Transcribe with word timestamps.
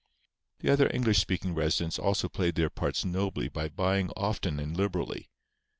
The 0.61 0.69
other 0.73 0.89
English 0.91 1.19
speaking 1.19 1.53
residents 1.53 1.99
also 1.99 2.27
played 2.27 2.55
their 2.55 2.71
parts 2.71 3.05
nobly 3.05 3.49
by 3.49 3.69
buying 3.69 4.09
often 4.17 4.59
and 4.59 4.75
liberally. 4.75 5.29